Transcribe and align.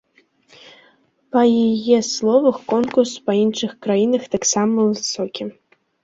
Па 1.33 1.41
яе 1.67 1.97
словах, 2.13 2.57
конкурс 2.71 3.11
па 3.27 3.35
іншых 3.41 3.71
краінах 3.87 4.23
таксама 4.37 4.87
высокі. 4.93 5.43